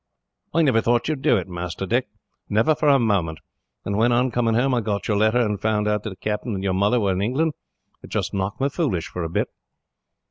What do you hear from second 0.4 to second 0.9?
"I never